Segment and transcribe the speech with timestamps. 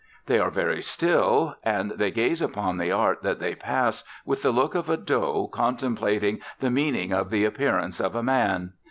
[0.25, 4.49] They are very still, and they gaze upon the art that they pass with the
[4.51, 8.73] look of a doe contemplating the meaning of the appearance of a man.